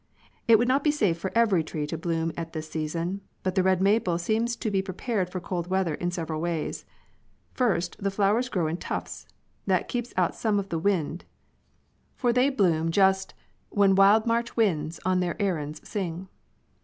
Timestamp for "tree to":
1.63-1.95